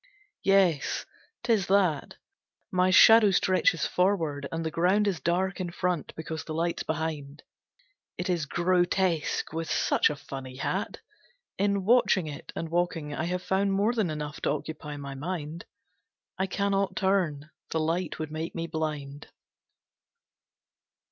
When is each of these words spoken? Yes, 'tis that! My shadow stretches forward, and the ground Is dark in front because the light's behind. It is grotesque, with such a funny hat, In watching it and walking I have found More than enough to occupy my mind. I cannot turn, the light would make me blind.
Yes, 0.43 1.05
'tis 1.43 1.67
that! 1.67 2.15
My 2.71 2.89
shadow 2.89 3.29
stretches 3.29 3.85
forward, 3.85 4.49
and 4.51 4.65
the 4.65 4.71
ground 4.71 5.07
Is 5.07 5.19
dark 5.19 5.59
in 5.61 5.69
front 5.69 6.15
because 6.15 6.43
the 6.43 6.55
light's 6.55 6.81
behind. 6.81 7.43
It 8.17 8.27
is 8.27 8.47
grotesque, 8.47 9.53
with 9.53 9.69
such 9.69 10.09
a 10.09 10.15
funny 10.15 10.55
hat, 10.55 11.01
In 11.59 11.85
watching 11.85 12.25
it 12.25 12.51
and 12.55 12.69
walking 12.69 13.13
I 13.13 13.25
have 13.25 13.43
found 13.43 13.73
More 13.73 13.93
than 13.93 14.09
enough 14.09 14.41
to 14.41 14.49
occupy 14.49 14.97
my 14.97 15.13
mind. 15.13 15.65
I 16.35 16.47
cannot 16.47 16.95
turn, 16.95 17.51
the 17.69 17.79
light 17.79 18.17
would 18.17 18.31
make 18.31 18.55
me 18.55 18.65
blind. 18.65 19.27